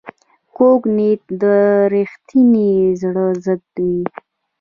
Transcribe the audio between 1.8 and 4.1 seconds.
رښتیني زړه ضد وي